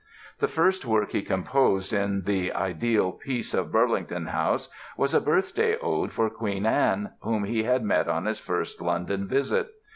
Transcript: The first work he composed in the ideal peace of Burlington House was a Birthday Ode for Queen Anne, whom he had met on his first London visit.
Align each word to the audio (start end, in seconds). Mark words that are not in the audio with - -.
The 0.39 0.47
first 0.47 0.83
work 0.83 1.11
he 1.11 1.21
composed 1.21 1.93
in 1.93 2.23
the 2.23 2.51
ideal 2.53 3.11
peace 3.11 3.53
of 3.53 3.71
Burlington 3.71 4.25
House 4.25 4.67
was 4.97 5.13
a 5.13 5.21
Birthday 5.21 5.77
Ode 5.79 6.11
for 6.11 6.27
Queen 6.27 6.65
Anne, 6.65 7.11
whom 7.21 7.43
he 7.43 7.61
had 7.65 7.83
met 7.83 8.07
on 8.07 8.25
his 8.25 8.39
first 8.39 8.81
London 8.81 9.27
visit. 9.27 9.69